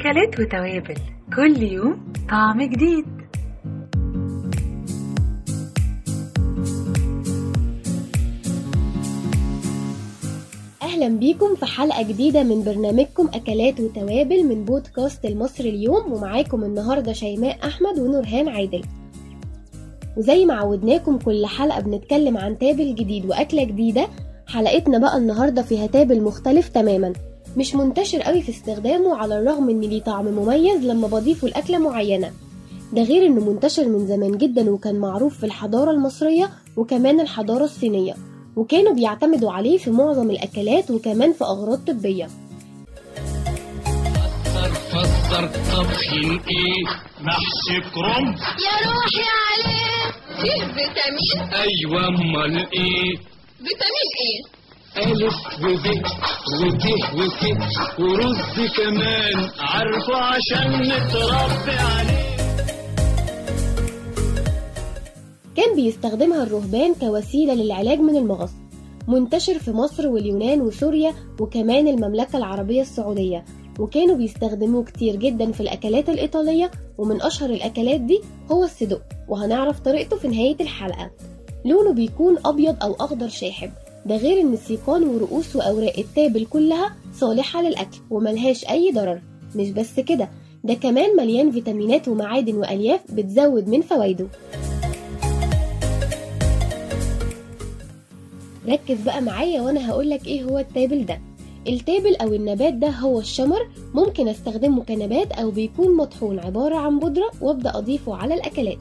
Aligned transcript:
أكلات 0.00 0.40
وتوابل. 0.40 0.94
كل 1.36 1.62
يوم 1.62 2.12
طعم 2.30 2.62
جديد. 2.62 3.04
أهلا 10.82 11.08
بيكم 11.08 11.54
في 11.54 11.66
حلقة 11.66 12.02
جديدة 12.02 12.42
من 12.42 12.64
برنامجكم 12.64 13.28
أكلات 13.34 13.80
وتوابل 13.80 14.44
من 14.44 14.64
بودكاست 14.64 15.24
المصري 15.24 15.68
اليوم 15.68 16.12
ومعاكم 16.12 16.64
النهاردة 16.64 17.12
شيماء 17.12 17.58
أحمد 17.64 17.98
ونورهان 17.98 18.48
عادل. 18.48 18.82
وزي 20.16 20.44
ما 20.44 20.54
عودناكم 20.54 21.18
كل 21.18 21.46
حلقة 21.46 21.80
بنتكلم 21.80 22.36
عن 22.36 22.58
تابل 22.58 22.94
جديد 22.94 23.26
وأكلة 23.26 23.64
جديدة. 23.64 24.08
حلقتنا 24.46 24.98
بقى 24.98 25.16
النهاردة 25.18 25.62
فيها 25.62 25.86
تابل 25.86 26.22
مختلف 26.22 26.68
تماما. 26.68 27.12
مش 27.56 27.74
منتشر 27.74 28.22
قوي 28.22 28.42
في 28.42 28.50
استخدامه 28.50 29.16
على 29.16 29.38
الرغم 29.38 29.70
إن 29.70 29.80
ليه 29.80 30.02
طعم 30.02 30.24
مميز 30.24 30.84
لما 30.86 31.08
بضيفه 31.08 31.48
لأكلة 31.48 31.78
معينة. 31.78 32.30
ده 32.92 33.02
غير 33.02 33.26
إنه 33.26 33.50
منتشر 33.50 33.88
من 33.88 34.06
زمان 34.06 34.38
جدا 34.38 34.70
وكان 34.70 34.98
معروف 34.98 35.38
في 35.38 35.46
الحضارة 35.46 35.90
المصرية 35.90 36.50
وكمان 36.76 37.20
الحضارة 37.20 37.64
الصينية 37.64 38.14
وكانوا 38.56 38.94
بيعتمدوا 38.94 39.52
عليه 39.52 39.78
في 39.78 39.90
معظم 39.90 40.30
الأكلات 40.30 40.90
وكمان 40.90 41.32
في 41.32 41.44
أغراض 41.44 41.78
طبية. 41.78 42.28
فسر 44.90 45.46
طبخين 45.76 46.30
إيه؟ 46.30 46.84
محشي 47.20 47.80
كرنب 47.94 48.36
يا 48.38 48.76
روحي 48.86 49.26
عليه. 49.46 50.12
فيه 50.42 50.64
فيتامين. 50.64 51.52
أيوه 51.54 52.08
أمال 52.08 52.56
إيه؟ 52.56 53.16
فيتامين 53.58 54.10
إيه؟ 54.20 54.59
ألف 54.96 55.34
وب 55.62 55.86
وت 56.62 56.84
وك 57.14 57.42
ورز 57.98 58.70
كمان. 58.76 59.48
عارفه 59.58 60.16
عشان 60.16 60.82
نتربي 60.82 61.78
عليه. 61.78 62.36
كان 65.56 65.76
بيستخدمها 65.76 66.42
الرهبان 66.42 66.94
كوسيلة 66.94 67.54
للعلاج 67.54 67.98
من 67.98 68.16
المغص 68.16 68.50
منتشر 69.08 69.58
في 69.58 69.70
مصر 69.70 70.08
واليونان 70.08 70.60
وسوريا 70.60 71.14
وكمان 71.40 71.88
المملكة 71.88 72.36
العربية 72.36 72.80
السعودية. 72.80 73.44
وكانوا 73.78 74.16
بيستخدموه 74.16 74.84
كتير 74.84 75.16
جدا 75.16 75.52
في 75.52 75.60
الأكلات 75.60 76.08
الإيطالية 76.08 76.70
ومن 76.98 77.22
أشهر 77.22 77.50
الأكلات 77.50 78.00
دي 78.00 78.20
هو 78.52 78.64
الصدق. 78.64 79.02
وهنعرف 79.28 79.80
طريقته 79.80 80.16
في 80.16 80.28
نهاية 80.28 80.56
الحلقة. 80.60 81.10
لونه 81.64 81.92
بيكون 81.92 82.38
أبيض 82.44 82.82
أو 82.82 82.94
أخضر 82.94 83.28
شاحب. 83.28 83.70
ده 84.06 84.16
غير 84.16 84.40
إن 84.40 84.52
السيقان 84.52 85.02
ورؤوس 85.02 85.56
وأوراق 85.56 85.98
التابل 85.98 86.46
كلها 86.46 86.96
صالحة 87.14 87.62
للأكل 87.62 87.98
وملهاش 88.10 88.64
أي 88.70 88.92
ضرر. 88.92 89.20
مش 89.56 89.70
بس 89.70 90.00
كده 90.00 90.28
ده 90.64 90.74
كمان 90.74 91.16
مليان 91.16 91.50
فيتامينات 91.50 92.08
ومعادن 92.08 92.54
وألياف 92.54 93.00
بتزود 93.12 93.68
من 93.68 93.80
فوائده. 93.80 94.26
ركز 98.68 99.00
بقى 99.06 99.22
معايا 99.22 99.60
وأنا 99.62 99.90
هقولك 99.90 100.26
إيه 100.26 100.44
هو 100.44 100.58
التابل 100.58 101.06
ده. 101.06 101.20
التابل 101.68 102.16
أو 102.16 102.34
النبات 102.34 102.74
ده 102.74 102.88
هو 102.90 103.20
الشمر 103.20 103.58
ممكن 103.94 104.28
أستخدمه 104.28 104.84
كنبات 104.84 105.32
أو 105.32 105.50
بيكون 105.50 105.96
مطحون 105.96 106.38
عبارة 106.38 106.76
عن 106.76 106.98
بودرة 106.98 107.30
وأبدأ 107.40 107.78
أضيفه 107.78 108.14
على 108.16 108.34
الأكلات. 108.34 108.78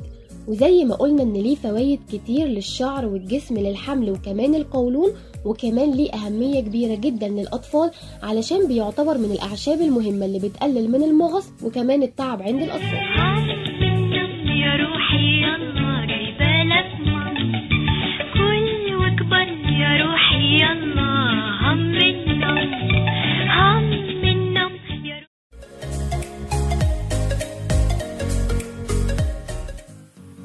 وزي 0.48 0.86
ما 0.86 0.96
قلنا 0.96 1.24
إن 1.24 1.34
ليه 1.34 1.56
فوائد 1.56 2.00
كتير 2.12 2.48
للشعر 2.48 3.06
والجسم 3.06 3.58
للحمل 3.58 4.12
وكمان 4.12 4.56
القولون 4.56 5.10
وكمان 5.46 5.92
ليه 5.92 6.12
أهمية 6.14 6.60
كبيرة 6.62 6.96
جدا 6.96 7.28
للأطفال 7.28 7.92
علشان 8.24 8.68
بيعتبر 8.68 9.18
من 9.18 9.32
الأعشاب 9.32 9.82
المهمة 9.82 10.26
اللي 10.26 10.40
بتقلل 10.40 10.92
من 10.92 11.04
المغص 11.04 11.46
وكمان 11.64 12.04
التعب 12.04 12.42
عند 12.42 12.62
الأطفال. 12.62 13.69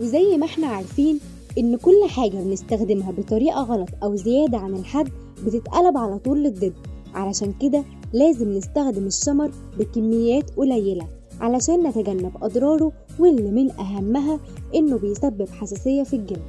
وزي 0.01 0.37
ما 0.37 0.47
إحنا 0.47 0.67
عارفين 0.67 1.21
إن 1.59 1.77
كل 1.77 2.05
حاجة 2.09 2.37
بنستخدمها 2.37 3.13
بطريقة 3.13 3.63
غلط 3.63 3.89
أو 4.03 4.17
زيادة 4.17 4.59
عن 4.59 4.75
الحد 4.75 5.09
بتتقلب 5.47 5.97
على 5.97 6.19
طول 6.19 6.43
للضد. 6.43 6.73
علشان 7.15 7.53
كده 7.61 7.85
لازم 8.13 8.53
نستخدم 8.53 9.07
الشمر 9.07 9.51
بكميات 9.79 10.51
قليلة 10.57 11.09
علشان 11.41 11.87
نتجنب 11.87 12.33
أضراره 12.43 12.93
واللي 13.19 13.51
من 13.51 13.71
أهمها 13.71 14.41
إنه 14.75 14.99
بيسبب 14.99 15.49
حساسية 15.49 16.03
في 16.03 16.17
الجلد. 16.17 16.43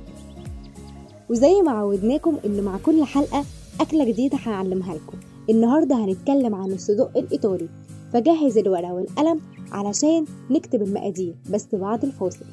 وزي 1.30 1.62
ما 1.62 1.72
عودناكم 1.72 2.38
إن 2.46 2.62
مع 2.64 2.78
كل 2.78 3.04
حلقة 3.04 3.46
أكلة 3.82 4.06
جديدة 4.06 4.38
هنعلمها 4.38 4.96
لكم. 4.96 5.18
النهاردة 5.50 5.96
هنتكلم 6.06 6.56
عن 6.56 6.72
الصدق 6.72 7.18
الإيطالي. 7.18 7.68
فجهز 8.14 8.58
الورقة 8.58 8.94
والقلم 8.94 9.40
علشان 9.72 10.26
نكتب 10.52 10.82
المقادير. 10.82 11.36
بس 11.52 11.68
بعد 11.74 12.04
الفاصل. 12.04 12.46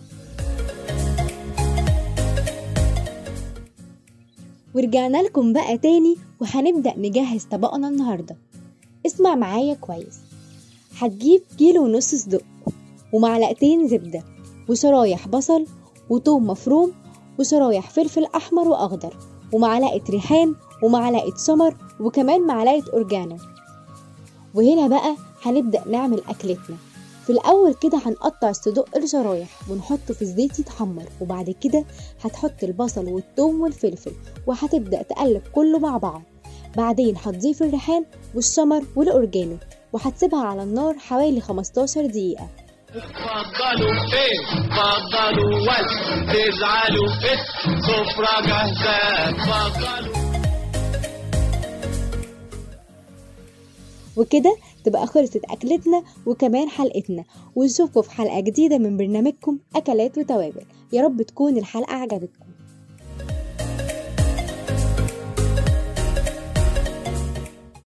ورجعنا 4.75 5.23
لكم 5.23 5.53
بقى 5.53 5.79
تاني 5.79 6.17
وهنبدأ 6.41 6.95
نجهز 6.99 7.45
طبقنا 7.45 7.89
النهاردة. 7.89 8.37
اسمع 9.07 9.35
معايا 9.35 9.75
كويس. 9.75 10.19
هتجيب 10.99 11.43
كيلو 11.59 11.85
ونص 11.85 12.15
صدق 12.15 12.43
ومعلقتين 13.13 13.89
زبدة 13.89 14.23
وشرايح 14.69 15.29
بصل 15.29 15.67
وتوم 16.11 16.47
مفروم 16.47 16.93
وشرايح 17.39 17.91
فلفل 17.91 18.25
أحمر 18.25 18.69
وأخضر 18.69 19.17
ومعلقة 19.53 20.03
ريحان 20.11 20.55
ومعلقة 20.83 21.37
سمر 21.37 21.77
وكمان 22.01 22.47
معلقة 22.47 22.93
أورجانو. 22.93 23.37
وهنا 24.55 24.89
بقى 24.89 25.17
هنبدأ 25.43 25.83
نعمل 25.89 26.23
أكلتنا. 26.29 26.77
في 27.27 27.31
الأول 27.31 27.75
كده 27.75 27.99
هنقطع 28.07 28.51
الصدق 28.51 28.99
لشرايح 28.99 29.49
ونحطه 29.71 30.15
في 30.15 30.23
الزيت 30.23 30.59
يتحمر 30.59 31.05
وبعد 31.21 31.55
كده 31.61 31.85
هتحط 32.25 32.63
البصل 32.65 33.09
والثوم 33.09 33.61
والفلفل 33.61 34.13
وهتبدأ 34.47 35.03
تقلب 35.03 35.43
كله 35.55 35.79
مع 35.79 35.97
بعض. 35.97 36.23
بعدين 36.77 37.17
هتضيف 37.17 37.63
الريحان 37.63 38.05
والشمر 38.35 38.85
والأورجانو 38.97 39.57
وهتسيبها 39.93 40.45
على 40.45 40.63
النار 40.63 40.99
حوالي 40.99 41.41
15 41.41 42.07
دقيقة. 42.07 42.49
اتفضلوا 42.89 43.93
إيه 43.93 44.41
اتفضلوا 44.41 45.55
ولا 45.61 45.83
تزعلوا 46.33 47.09
إيه 47.09 47.37
سفرة 47.81 48.47
جاهزة. 48.47 48.97
اتفضلوا 49.31 50.13
وكده 54.17 54.57
تبقى 54.85 55.07
خلصت 55.07 55.41
أكلتنا 55.51 56.03
وكمان 56.27 56.69
حلقتنا. 56.69 57.25
ونشوفكم 57.57 58.03
في 58.03 58.11
حلقة 58.11 58.41
جديدة 58.41 58.79
من 58.79 58.97
برنامجكم 58.97 59.59
أكلات 59.77 60.19
وتوابل. 60.19 60.63
يا 60.93 61.03
رب 61.03 61.23
تكون 61.23 61.59
الحلقة 61.59 61.95
عجبتكم. 61.95 62.52